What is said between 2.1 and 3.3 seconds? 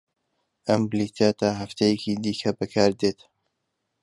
دیکە بەکاردێت.